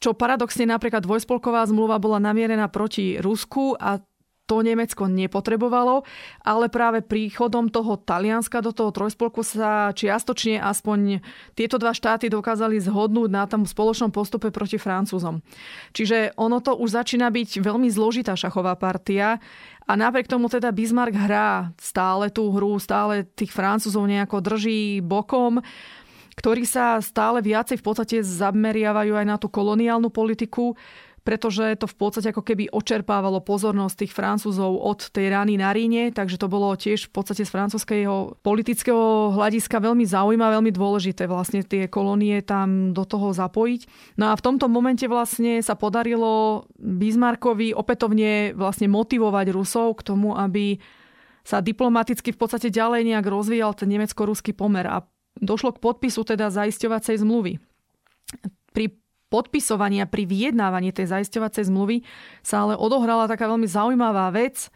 [0.00, 4.00] čo paradoxne napríklad dvojspolková zmluva bola namierená proti Rusku a
[4.44, 6.04] to Nemecko nepotrebovalo,
[6.44, 11.24] ale práve príchodom toho Talianska do toho trojspolku sa čiastočne aspoň
[11.56, 15.40] tieto dva štáty dokázali zhodnúť na tom spoločnom postupe proti Francúzom.
[15.96, 19.40] Čiže ono to už začína byť veľmi zložitá šachová partia
[19.88, 25.64] a napriek tomu teda Bismarck hrá stále tú hru, stále tých Francúzov nejako drží bokom
[26.34, 30.74] ktorí sa stále viacej v podstate zameriavajú aj na tú koloniálnu politiku,
[31.24, 36.12] pretože to v podstate ako keby očerpávalo pozornosť tých Francúzov od tej rany na Ríne,
[36.12, 41.64] takže to bolo tiež v podstate z francúzského politického hľadiska veľmi zaujímavé, veľmi dôležité vlastne
[41.64, 44.14] tie kolónie tam do toho zapojiť.
[44.20, 50.36] No a v tomto momente vlastne sa podarilo Bismarckovi opätovne vlastne motivovať Rusov k tomu,
[50.36, 50.76] aby
[51.40, 55.08] sa diplomaticky v podstate ďalej nejak rozvíjal ten nemecko-ruský pomer a
[55.40, 57.60] došlo k podpisu teda zaisťovacej zmluvy.
[58.72, 59.03] Pri
[59.34, 62.06] podpisovania, pri vyjednávaní tej zaisťovacej zmluvy
[62.46, 64.70] sa ale odohrala taká veľmi zaujímavá vec.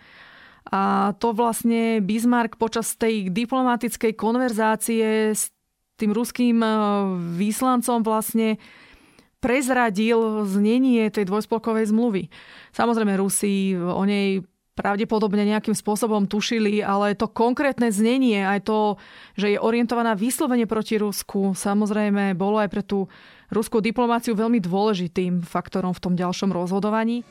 [0.74, 5.54] A to vlastne Bismarck počas tej diplomatickej konverzácie s
[5.94, 6.68] tým ruským e,
[7.38, 8.58] výslancom vlastne
[9.38, 12.26] prezradil znenie tej dvojspolkovej zmluvy.
[12.74, 14.42] Samozrejme, Rusi o nej
[14.78, 18.78] pravdepodobne nejakým spôsobom tušili, ale to konkrétne znenie, aj to,
[19.34, 23.10] že je orientovaná vyslovene proti Rusku, samozrejme bolo aj pre tú
[23.50, 27.26] ruskú diplomáciu veľmi dôležitým faktorom v tom ďalšom rozhodovaní.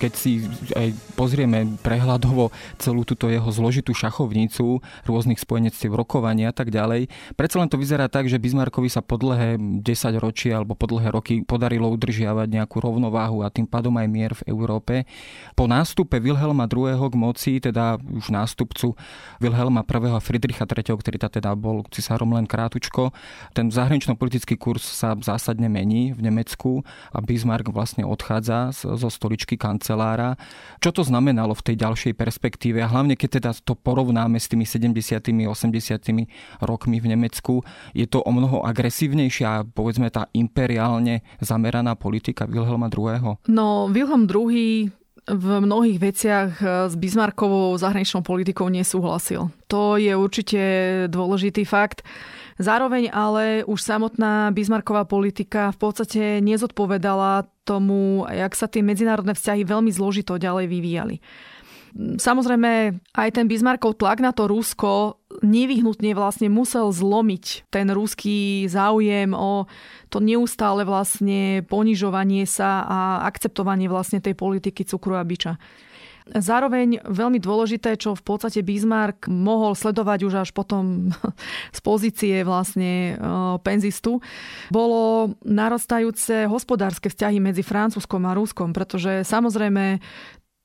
[0.00, 2.48] Keď si aj pozrieme prehľadovo
[2.80, 8.08] celú túto jeho zložitú šachovnicu rôznych spojenectiev, rokovania a tak ďalej, predsa len to vyzerá
[8.08, 9.84] tak, že Bismarckovi sa po dlhé 10
[10.16, 14.48] ročia alebo po dlhé roky podarilo udržiavať nejakú rovnováhu a tým pádom aj mier v
[14.48, 15.04] Európe.
[15.52, 16.96] Po nástupe Wilhelma II.
[16.96, 18.96] k moci, teda už nástupcu
[19.44, 20.16] Wilhelma I.
[20.16, 23.12] a Friedricha III., ktorý teda bol cisárom len krátučko,
[23.52, 26.80] ten zahranično-politický kurz sa zásadne mení v Nemecku
[27.12, 30.38] a Bismarck vlastne odchádza zo stoličky kancelára kancelára.
[30.78, 34.62] Čo to znamenalo v tej ďalšej perspektíve a hlavne keď teda to porovnáme s tými
[34.62, 35.18] 70
[35.50, 42.86] 80 rokmi v Nemecku, je to o mnoho agresívnejšia, povedzme tá imperiálne zameraná politika Wilhelma
[42.86, 43.42] II.
[43.50, 44.94] No, Wilhelm II
[45.30, 46.52] v mnohých veciach
[46.88, 49.52] s Bismarckovou zahraničnou politikou nesúhlasil.
[49.68, 50.60] To je určite
[51.12, 52.06] dôležitý fakt.
[52.60, 59.64] Zároveň ale už samotná Bismarcková politika v podstate nezodpovedala tomu, jak sa tie medzinárodné vzťahy
[59.64, 61.16] veľmi zložito ďalej vyvíjali.
[61.96, 69.34] Samozrejme, aj ten Bismarckov tlak na to Rusko nevyhnutne vlastne musel zlomiť ten ruský záujem
[69.34, 69.66] o
[70.06, 75.58] to neustále vlastne ponižovanie sa a akceptovanie vlastne tej politiky cukru a biča.
[76.30, 81.10] Zároveň veľmi dôležité, čo v podstate Bismarck mohol sledovať už až potom
[81.76, 83.24] z pozície vlastne e,
[83.66, 84.22] penzistu,
[84.70, 89.98] bolo narastajúce hospodárske vzťahy medzi Francúzskom a Ruskom, pretože samozrejme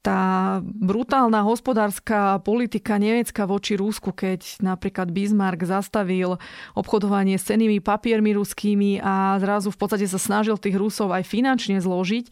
[0.06, 6.38] tá brutálna hospodárska politika Nemecka voči Rusku, keď napríklad Bismarck zastavil
[6.78, 11.82] obchodovanie s cenými papiermi ruskými a zrazu v podstate sa snažil tých Rusov aj finančne
[11.82, 12.30] zložiť,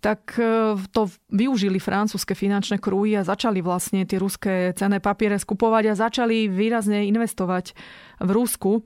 [0.00, 5.92] tak e, to využili francúzske finančné krúhy a začali vlastne tie ruské cenné papiere skupovať
[5.92, 7.76] a začali výrazne investovať
[8.22, 8.80] v Rusku.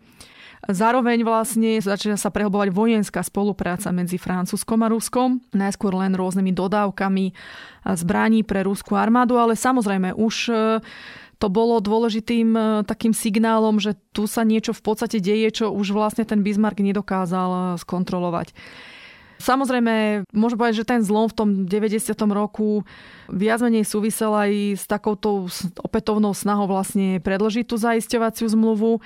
[0.67, 7.31] Zároveň vlastne začala sa prehlbovať vojenská spolupráca medzi Francúzskom a Ruskom, najskôr len rôznymi dodávkami
[7.95, 10.55] zbraní pre ruskú armádu, ale samozrejme už e,
[11.39, 15.95] to bolo dôležitým e, takým signálom, že tu sa niečo v podstate deje, čo už
[15.95, 18.57] vlastne ten Bismarck nedokázal skontrolovať.
[19.37, 22.16] Samozrejme, môžem povedať, že ten zlom v tom 90.
[22.32, 22.89] roku
[23.28, 25.49] viac menej súvisel aj s takouto
[25.84, 29.05] opätovnou snahou vlastne predložiť tú zaisťovaciu zmluvu.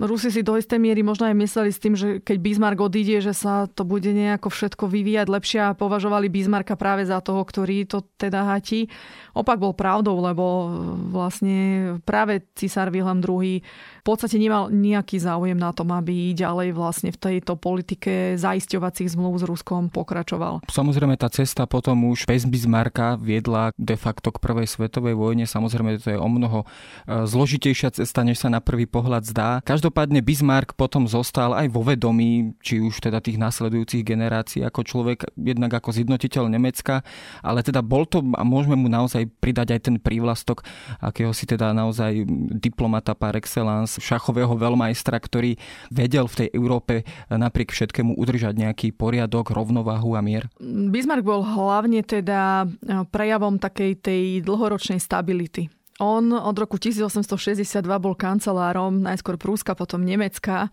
[0.00, 3.36] Rusi si do istej miery možno aj mysleli s tým, že keď Bismarck odíde, že
[3.36, 8.00] sa to bude nejako všetko vyvíjať lepšie a považovali Bismarcka práve za toho, ktorý to
[8.16, 8.88] teda hatí.
[9.36, 10.72] Opak bol pravdou, lebo
[11.12, 13.60] vlastne práve cisár Wilhelm II
[14.00, 19.36] v podstate nemal nejaký záujem na tom, aby ďalej vlastne v tejto politike zaisťovacích zmluv
[19.36, 20.64] s Ruskom pokračoval.
[20.72, 25.44] Samozrejme tá cesta potom už bez Bismarcka viedla de facto k prvej svetovej vojne.
[25.44, 29.60] Samozrejme to je o mnoho e, zložitejšia cesta, než sa na prvý pohľad zdá.
[29.60, 34.86] Každopádne Každopádne Bismarck potom zostal aj vo vedomí, či už teda tých nasledujúcich generácií ako
[34.86, 37.02] človek, jednak ako zjednotiteľ Nemecka,
[37.42, 40.62] ale teda bol to a môžeme mu naozaj pridať aj ten prívlastok
[41.02, 42.22] akého si teda naozaj
[42.62, 45.58] diplomata par excellence, šachového veľmajstra, ktorý
[45.90, 50.46] vedel v tej Európe napriek všetkému udržať nejaký poriadok, rovnováhu a mier?
[50.62, 52.70] Bismarck bol hlavne teda
[53.10, 60.72] prejavom takej tej dlhoročnej stability on od roku 1862 bol kancelárom najskôr Prúska, potom Nemecka.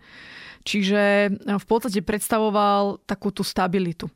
[0.63, 4.07] Čiže v podstate predstavoval takú tú stabilitu.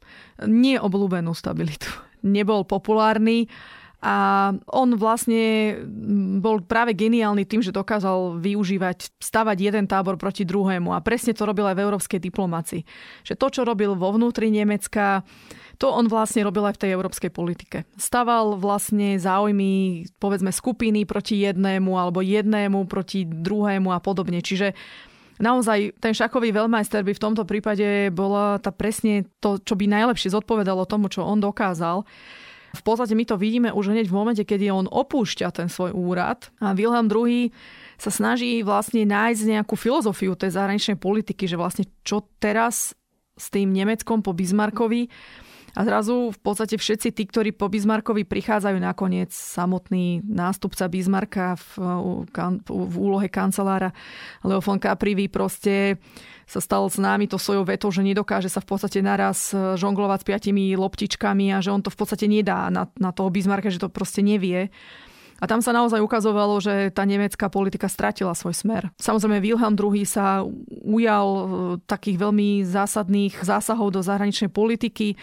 [0.48, 1.88] Nie obľúbenú stabilitu.
[2.24, 3.52] Nebol populárny
[4.02, 5.78] a on vlastne
[6.42, 11.46] bol práve geniálny tým, že dokázal využívať, stavať jeden tábor proti druhému a presne to
[11.46, 12.82] robil aj v európskej diplomácii.
[13.22, 15.22] Že to, čo robil vo vnútri Nemecka,
[15.78, 17.86] to on vlastne robil aj v tej európskej politike.
[17.94, 24.42] Staval vlastne záujmy, povedzme, skupiny proti jednému alebo jednému proti druhému a podobne.
[24.42, 24.74] Čiže
[25.42, 30.34] naozaj ten šakový veľmajster by v tomto prípade bola tá presne to, čo by najlepšie
[30.34, 32.02] zodpovedalo tomu, čo on dokázal.
[32.72, 36.48] V podstate my to vidíme už hneď v momente, kedy on opúšťa ten svoj úrad.
[36.64, 37.52] A Wilhelm II
[38.00, 42.96] sa snaží vlastne nájsť nejakú filozofiu tej zahraničnej politiky, že vlastne čo teraz
[43.36, 45.12] s tým Nemeckom po Bismarckovi
[45.72, 51.72] a zrazu v podstate všetci tí, ktorí po Bismarckovi prichádzajú nakoniec samotný nástupca Bismarcka v,
[52.68, 53.96] v úlohe kancelára
[54.44, 55.96] Leo von Caprivi proste
[56.44, 60.20] sa stal s námi to svojou vetou, že nedokáže sa v podstate naraz e, žonglovať
[60.20, 63.80] s piatimi loptičkami a že on to v podstate nedá na, na toho Bismarcka, že
[63.80, 64.68] to proste nevie.
[65.42, 68.94] A tam sa naozaj ukazovalo, že tá nemecká politika stratila svoj smer.
[69.02, 70.44] Samozrejme, Wilhelm II sa
[70.84, 71.44] ujal e,
[71.88, 75.16] takých veľmi zásadných zásahov do zahraničnej politiky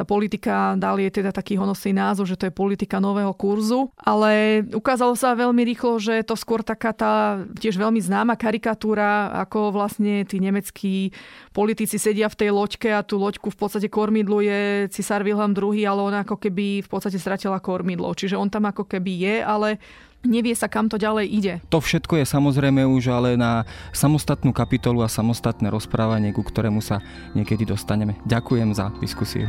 [0.00, 4.64] tá politika dal je teda taký honosný názov, že to je politika nového kurzu, ale
[4.72, 10.24] ukázalo sa veľmi rýchlo, že to skôr taká tá tiež veľmi známa karikatúra, ako vlastne
[10.24, 11.12] tí nemeckí
[11.52, 16.00] politici sedia v tej loďke a tú loďku v podstate kormidluje cisár Wilhelm II, ale
[16.00, 18.16] on ako keby v podstate stratila kormidlo.
[18.16, 19.76] Čiže on tam ako keby je, ale
[20.24, 21.54] nevie sa, kam to ďalej ide.
[21.72, 27.00] To všetko je samozrejme už ale na samostatnú kapitolu a samostatné rozprávanie, ku ktorému sa
[27.32, 28.16] niekedy dostaneme.
[28.28, 29.48] Ďakujem za diskusiu.